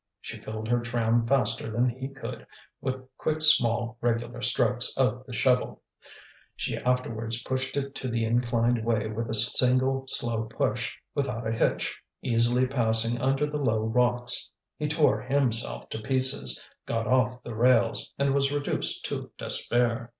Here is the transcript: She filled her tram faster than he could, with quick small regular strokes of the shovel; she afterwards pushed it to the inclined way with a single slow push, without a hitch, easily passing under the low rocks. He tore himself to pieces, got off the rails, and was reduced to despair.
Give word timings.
She 0.19 0.39
filled 0.39 0.67
her 0.67 0.79
tram 0.79 1.27
faster 1.27 1.69
than 1.69 1.87
he 1.87 2.07
could, 2.07 2.47
with 2.81 3.07
quick 3.19 3.39
small 3.39 3.99
regular 4.01 4.41
strokes 4.41 4.97
of 4.97 5.23
the 5.27 5.31
shovel; 5.33 5.83
she 6.55 6.75
afterwards 6.75 7.43
pushed 7.43 7.77
it 7.77 7.93
to 7.93 8.07
the 8.07 8.25
inclined 8.25 8.83
way 8.83 9.05
with 9.09 9.29
a 9.29 9.35
single 9.35 10.05
slow 10.07 10.45
push, 10.45 10.91
without 11.13 11.45
a 11.45 11.51
hitch, 11.53 12.01
easily 12.23 12.65
passing 12.65 13.21
under 13.21 13.45
the 13.45 13.57
low 13.57 13.81
rocks. 13.83 14.49
He 14.75 14.87
tore 14.87 15.21
himself 15.21 15.87
to 15.89 16.01
pieces, 16.01 16.59
got 16.87 17.05
off 17.05 17.43
the 17.43 17.53
rails, 17.53 18.11
and 18.17 18.33
was 18.33 18.51
reduced 18.51 19.05
to 19.05 19.29
despair. 19.37 20.09